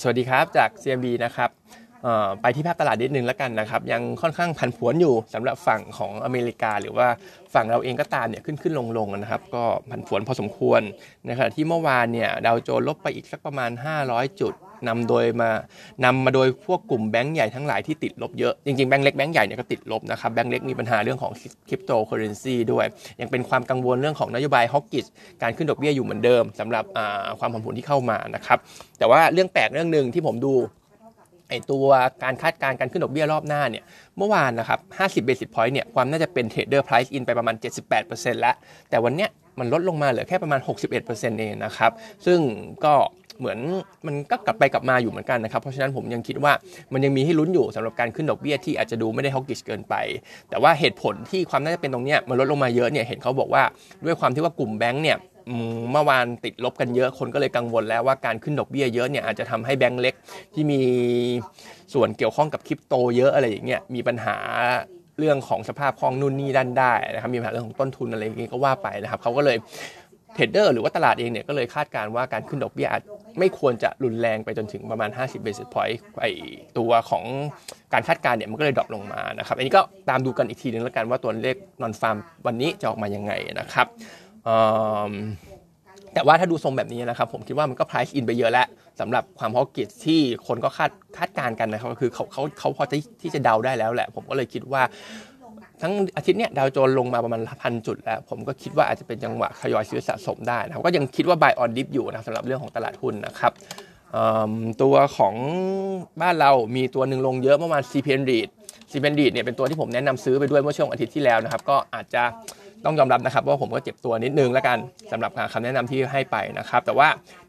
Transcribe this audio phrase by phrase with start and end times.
[0.00, 1.50] สวัสดีครับจาก CMB นะครับ
[2.42, 7.08] ไปที่ภาพตลาดนิดนึงแล้วกันนะครับ ยังค่อนข้างผันผวนอยู่สำหรับฝั่งของอเมริกา หรือว่า
[7.54, 10.80] ฝั่งเราเองก็ตามเนี่ยขึ้นขึ้นลงลงนะครับ ก็ผันผวนพอสมควร
[11.28, 13.70] นะครับที่เมื่อวานเนี่ยดาวโจนส์ลบไปอีกสักประมาณ
[14.04, 14.52] 500 จุด
[14.88, 15.50] นำโดยมา
[16.04, 21.32] นำมาโดยพวกกลุ่มแบงก์ใหญ่ทั้งหลายที่ติดลบเยอะ จริงๆแบงก์เล็กแบงก์ใหญ่เนี่ยก็ติดลบนะครับแบงก์เล็กมีปัญหาเรื่องของ
[21.68, 22.86] คริปโตเคอเรนซีด้วย
[23.20, 25.06] ยังเป็นความกังวลเรื่องของนโยบาย hawkish
[25.42, 26.84] การขึ้นดอกเบี้ยอยู่เหมือนเดิมสำหรับ
[27.38, 28.58] ความผันผวนที่เข้ามานะครับ
[28.98, 30.54] แต่ว่าเรื่องแปลกเรื่องหนึ่งที่ผมดู
[31.50, 31.86] ไอตัว
[32.22, 33.84] การคาดการณ์การขึ้นดอกเบี้ยรอบหน้าเนี่ย
[34.18, 37.54] เมื่อวานนะครับ 50 basis point เนี่ยความน่าจะเป็น trader price in ไปประมาณ
[37.98, 38.54] 78%แล้ว
[38.90, 40.60] แต่วันเนี้ยมันลดลงมาเหลือแค่ประมาณ
[41.00, 41.92] 61%เองนะครับ
[42.26, 42.38] ซึ่ง
[42.84, 42.94] ก็
[43.38, 43.58] เหมือน
[44.06, 46.52] มันก็กลับไปกลับมาอยู่เหมือนกันนะครับ เพราะฉะนั้นผมยังคิดว่า
[46.92, 49.94] มันยังมีให้ลุ้นอยู่สำหรับการขึ้นดอกเบี้ยที่อาจจะดูไม่ได้ hawkish เกินไป
[50.48, 53.62] แต่ว่าเหตุผลที่ความน่าจะเป็นตรงนี้มันลดลงมาเยอะเนี่ยเห็นเขาบอกว่า
[54.04, 55.18] ด้วยความที่ว่ากลุ่มแบงก์เนี่ย
[55.92, 60.14] เมื่อวานติดลบกันเยอะคนก็เลยกังวลแล้วว่าการขึ้นดอกเบี้ยเยอะเนี่ยอาจจะทำให้แบงก์เล็ก
[60.54, 60.80] ที่มี
[61.94, 64.36] ส่วนเกี่ยวข้องกับคริปโตเยอะอะไรอย่างเงี้ยมีปัญหา
[65.18, 69.56] เรื่องของสภาพคล่องนู่นนี่ด้านได้นะครับมีปัญหาเรื่องของต้นทุนอะไรอย่างเงี้ยก็ว่าไปนะครับเขาก็เลย
[70.34, 73.02] เทรดเดอร์หรือว่าตลาดเองเนี่ยก็เลยคาดการว่าการขึ้นดอกเบี้ยอาจ
[73.38, 76.26] ไม่ควรจะรุนแรงไปจนถึงประมาณ 50 basis point ไอ
[76.78, 77.24] ตัวของ
[77.92, 83.86] การคาดการณ์เนี่ยมันก็เลย drop ลงมานะครับ อันนี้ก็ตามดูกันอีกทีนึงแล้วกันว่าตัวเลข nonfarm วันนี้จะออกมายังไงนะครับ
[86.14, 88.66] แต่ว่าถ้าดูทรงแบบนี้นะครับ ผมคิดว่ามันก็ price in ไปเยอะแล้ว
[89.00, 92.84] สำหรับความ hawkish ที่คนก็คาดคาดการณ์กันนะครับก็คือเขาเขาเขาพอ
[93.22, 94.82] ที่จะเดาได้แล้วแหละ ผมก็เลยคิดว่า
[95.82, 103.52] ทั้งอาทิตย์เนี้ยดาวโจนส์ลงมาประมาณพันจุดแล้ว ผมก็คิดว่าอาจจะเป็นจังหวะทยอยซื้อสะสมได้นะครับก็ยังคิดว่า buy on dip อยู่นะสำหรับเรื่องของตลาดหุ้นนะครับ
[104.82, 105.34] ตัวของ
[106.22, 108.48] บ้านเรามีตัวหนึ่งลงเยอะเมื่อวาน CPN REIT
[108.90, 112.24] CPN REIT เนี่ยเป็นตัวที่ผมแนะนำซื้อไปด้วยเมื่อช่วงอาทิตย์ที่แล้วนะครับ ก็อาจจะ
[112.84, 114.78] ต้องยอมรับนะครับว่าผมก็เจ็บตัวนิดนึงแล้วกัน
[115.12, 117.08] สำหรับคำแนะนำที่ให้ไปนะครับ แต่ว่า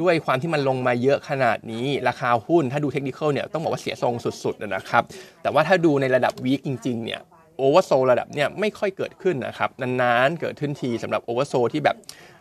[0.00, 5.02] ด้วยความที่มันลงมาเยอะขนาดนี้ราคาหุ้นถ้าดูเทคนิคเนี่ยต้องบอกว่าเสียทรงสุดๆนะครับ
[5.42, 7.20] แต่ว่าถ้าดูในระดับวีคจริงๆเนี่ย
[7.56, 11.96] โอเวอร์โซระดับเนี่ยไม่ค่อยเกิดขึ้นนะครับนานๆเกิดขึ้นทีสำหรับโอเวอร์โซที่แบบ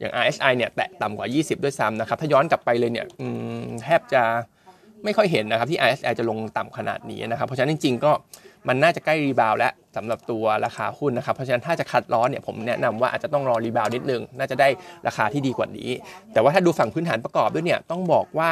[0.00, 3.06] อย่าง RSI เนี่ยแตะต่ำกว่า 20 ด้วยซ้ำนะครับ ถ้าย้อนกลับไปเลยเนี่ย
[3.84, 4.22] แทบจะ
[5.04, 8.12] ไม่ค่อยเห็นนะครับที่ RSI จะลงต่ำขนาดนี้นะครับ เพราะฉะนั้นจริง ๆ ก็
[8.68, 14.68] มันน่าจะใกล้รีบาวแล้วสำหรับตัวราคาหุ้นนะครับ เพราะฉะนั้นถ้าจะคัดล้อเนี่ยผมแนะนำว่าอาจจะต้องรอรีบาวนิดนึง น่าจะได้
[15.06, 15.90] ราคาที่ดีกว่านี้
[16.32, 18.50] แต่ว่าถ้าดูฝั่งพื้นฐานประกอบด้วยเนี่ยต้องบอกว่า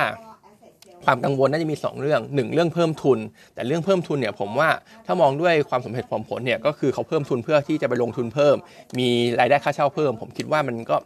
[1.05, 3.19] ความกังวลน่าจะมี 2 เรื่อง 1 เรื่องเพิ่มทุน
[3.55, 4.69] แต่เรื่องเพิ่มทุนเนี่ยผมว่า
[5.07, 8.57] ถ้ามองด้วยความสมเหตุผลผลเนี่ยก็คือเขาเพิ่มทุนเพื่อที่จะไปลงทุนเพิ่ม
[8.99, 9.09] มี
[9.41, 10.97] รายได้ค่าเช่าเพิ่ม ผมคิดว่ามันก็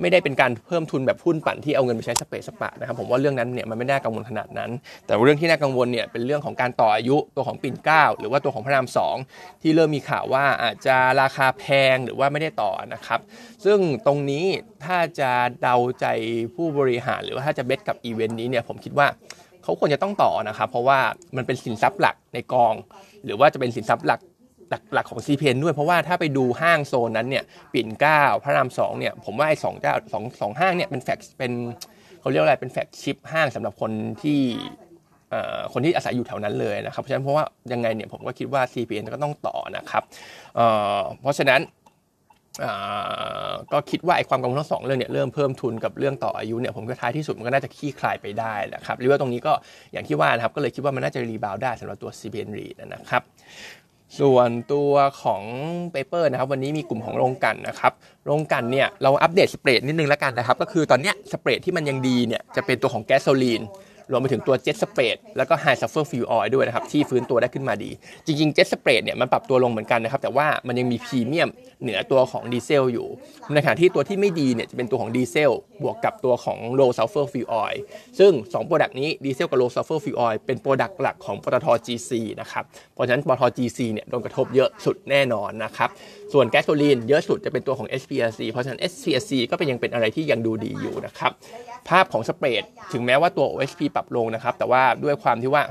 [0.00, 4.70] ไม่ได้เป็นการเพิ่มทุนแบบหุ้นปั่นที่เอาเงินไปใช้สะเปะสะปะนะครับผมว่าเรื่องนั้นเนี่ยมันไม่น่ากังวลขนาดนั้น
[5.06, 9.16] แต่เรื่องที่น่ากังวลเนี่ยเป็นเรื่องของการต่ออายุตัวของปิ่นเก้าหรือว่าตัวของพระรามสอง
[9.62, 11.64] ที่เริ่มมีข่าวว่าอาจจะราคาแพ
[11.94, 13.20] งหรือว่าไม่ได้ต่อนะครับ
[13.64, 14.44] ซึ่งตรงนี้
[14.84, 15.30] ถ้าจะ
[15.62, 16.06] เดาใจ
[16.54, 19.06] ผู้บริหารหรือว่าถ้าจะ base กับอีเวนต์นี้เนี่ยผมคิดว่า
[19.66, 20.98] เขาควรจะต้องต่อนะครับเพราะว่า
[21.36, 22.74] มันเป็นสินทรัพย์หลักในกอง
[23.24, 24.20] หรือว่าจะเป็นสินทรัพย์หลัก
[24.70, 31.52] หลักหลักของซีเพนด้วยเพราะว่าถ้าไปดูห้างโซนนั้นเนี่ยปิ่นเก้าพระรามสองเนี่ยผมว่าไอ้สองเจ้าสองสองห้างเนี่ยเป็นแฟกเป็น
[32.20, 33.90] เขาเรียกอะไรเป็นแฟกชิปห้างสำหรับคน
[34.22, 34.40] ที่
[35.72, 40.02] คนที่อาศัยอยู่แถวนั้นเลยนะครับเพราะฉะนั้นเพราะว่ายังไงเนี่ยผมก็คิดว่า CPN ก็ต้องต่อนะครับ
[41.20, 41.60] เพราะฉะนั้น
[43.72, 49.52] ก็คิดว่าไอ้ความกังวลทั้งสองเรื่องเนี่ยเริ่มเพิ่มทุนกับเรื่องต่ออายุเนี่ยผมก็ท้ายที่สุดมันก็น่าจะขี้คลายไปได้นะครับหรือว่าตรงนี้ก็
[49.92, 53.22] อย่างที่ว่านะครับก็เลยคิดว่ามันน่าจะ rebound ได้สำหรับตัว CPN REIT นะครับ
[54.20, 55.42] ส่วนตัวของ
[55.92, 57.92] paper นะครับวันนี้มีกลุ่มของโรงกลั่นนะครับ
[58.24, 63.62] โรงกลั่นเนี่ยเรา update spread นิดนึงแล้วกันนะครับก็คือตอนเนี้ย spread ที่มันยังดีเนี่ยจะเป็นตัวของแก๊สโซลีน
[64.10, 67.90] รวมไปถึงตัว jet spread แล้วก็ high sulfur fuel oil ด้วยนะครับ ที่ฟื้นตัวได้ขึ้นมาดี
[68.26, 71.48] จริงๆ jet spread เนี่ยมันปรับตัวลงเหมือนกันนะครับ แต่ว่ามันยังมีพรีเมียม
[71.82, 73.06] เหนือตัวของดีเซลอยู่
[73.52, 75.52] ในขณะที่ตัวที่ไม่ดีเนี่ยจะเป็นตัวของดีเซล
[75.82, 77.74] บวกกับตัวของ low sulfur fuel oil
[78.18, 85.88] ซึ่ง2 product นี้ดีเซลกับ low sulfur fuel oil เป็น product หลักของปตท GC นะครับเพราะฉะนั้นปตท GC เนี่ยโดนกระทบเยอะสุดแน่นอนนะครับ
[86.32, 91.32] ส่วนแก๊สโซลีนเยอะสุดจะเป็นตัวของ SPRC เพราะฉะนั้น SPRC ก็เป็นยังเป็นอะไรที่ยังดูดีอยู่นะครับ
[91.88, 95.62] ภาพของ spread ถึงแม้ว่าตัว OSP ปรับลงนะครับ แต่ว่าด้วยความที่ว่า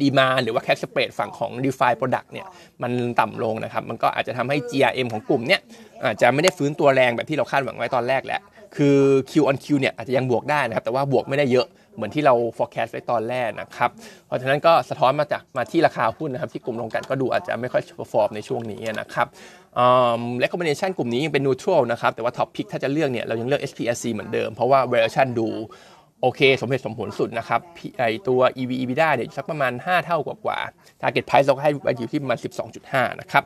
[0.00, 2.46] demand หรือว่า crack spread ฝั่งของ d e f i Product เนี่ย
[2.82, 5.60] มันต่ำลงนะครับ มันก็อาจจะทำให้ GRM ของกลุ่มเนี่ย
[6.04, 8.40] อาจจะไม่ได้ฟื้นตัวแรงแบบที่เราคาดหวังไว้ตอนแรกแหละ
[8.76, 8.96] คือ
[9.30, 11.66] Q on Q เนี่ยอาจจะยังบวกได้นะครับ แต่ว่าบวกไม่ได้เยอะ
[11.98, 13.90] เหมือนที่เรา forecast ไว้ตอนแรกนะครับ
[14.26, 19.26] เพราะฉะนั้นก็สะท้อนมาจากมาที่ราคาหุ้นนะครับ ที่กลุ่มลงกันก็ดูอาจจะไม่ค่อย perform ในช่วงนี้นะครับ
[19.76, 19.78] เ
[20.42, 25.48] recommendation กลุ่มนี้ยังเป็น neutral นะครับ แต่ว่า top pick ถ้าจะเลือกเนี่ยเรายังเลือก SPSC เหมือนเดิม เพราะว่า valuation ดู
[26.22, 27.60] โอเค สมเหตุสมผลสุดนะครับ
[28.00, 30.58] ไอตัว EV EBITDA เนี่ยสักประมาณ 5 เท่ากว่า
[31.00, 32.38] target price เราให้อยู่ที่ประมาณ
[32.78, 33.44] 12.5 นะครับ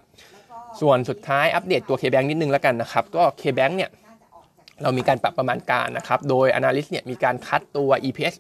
[0.81, 3.90] ส่วนสุดท้ายอัปเดตตัว KBank นิดนึงแล้วกันนะครับ ก็ KBank เนี่ย
[4.82, 8.34] เรามีการปรับประมาณการนะครับ โดย Analyst เนี่ยมีการคัดตัว EPS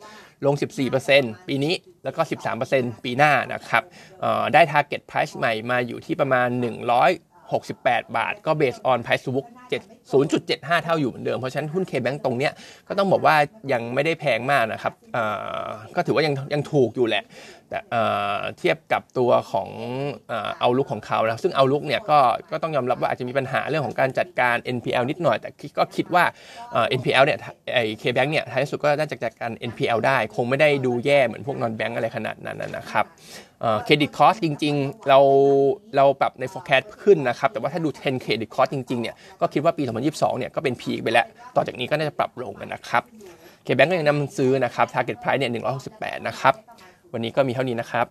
[0.46, 0.54] ลง
[1.00, 1.74] 14%ปีนี้
[2.04, 2.20] แล้วก็
[2.62, 3.82] 13%ปีหน้านะครับ
[4.52, 6.48] ได้ target price ใหม่มาอยู่ที่ประมาณ
[7.32, 9.48] 168 บาท ก็ based on price to book
[9.80, 12.52] 7 0.75 เท่าอยู่เหมือนเดิม เพราะฉะนั้นหุ้น K-Bank ตรงเนี้ย
[12.88, 13.36] ก็ต้องบอกว่า
[13.72, 14.92] ยังไม่ได้แพงมากนะครับ
[15.96, 17.24] ก็ถือว่ายังยังถูกอยู่แหละ
[17.70, 17.78] แต่
[18.58, 19.68] เทียบกับตัวของ
[20.60, 22.18] เอาลุกของเขานะซึ่งเอาลุกเนี่ยก็
[22.50, 26.24] ก็ต้องยอมรับว่าอาจจะมีปัญหาเรื่องของการจัดการ NPL นิดหน่อย แต่ก็คิดว่า
[26.98, 27.38] NPL เนี่ย
[27.74, 33.06] ไอ้ K-Bank เนี่ยท้ายสุดก็น่าจะจัดการ NPL ได้ คงไม่ได้ดูแย่เหมือนพวก non bank อะไรขนาดนั้นนะครับ
[33.84, 35.18] เครดิตคอสจริง ๆ เรา
[35.96, 43.02] เราปรับใน forecast ขึ้นนะครับ แต่ว่าถ้าดู 10 เครดิตคอสจริงๆเนี่ยก็คิดว่าปี2022 เนี่ยก็เป็นพีคไปแล้ว ต่อจากนี้ก็น่าจะปรับลงกันนะครับ
[43.64, 45.52] เคแบงก์ก็ยังนำซื้อนะครับ target price เนี่ย
[45.90, 46.54] 168 นะครับ
[47.12, 48.06] วันนี้ก็มีเท่านี้นะครับ